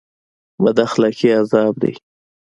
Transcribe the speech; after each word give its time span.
بد 0.63 0.77
اخلاقي 0.87 1.29
عذاب 1.39 1.73
دی 1.81 1.93